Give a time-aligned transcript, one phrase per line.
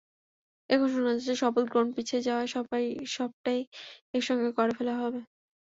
[0.69, 2.49] এখন শোনা যাচ্ছে, শপথ গ্রহণ পিছিয়ে যাওয়ায়
[3.15, 3.59] সবটাই
[4.13, 5.19] একসঙ্গে করে ফেলা হবে।